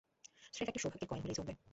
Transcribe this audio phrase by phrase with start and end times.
[0.53, 1.53] স্রেফ একটা সৌভাগ্যের কয়েন হলেই চলবে।